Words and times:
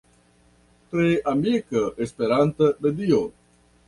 Tre 0.93 1.11
amika 1.31 1.83
Esperanta 2.05 2.71
medio. 2.87 3.21